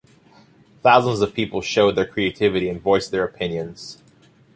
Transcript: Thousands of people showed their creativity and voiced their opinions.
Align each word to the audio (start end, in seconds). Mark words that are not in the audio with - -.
Thousands 0.81 1.21
of 1.21 1.35
people 1.35 1.61
showed 1.61 1.95
their 1.95 2.07
creativity 2.07 2.67
and 2.69 2.81
voiced 2.81 3.11
their 3.11 3.23
opinions. 3.23 4.01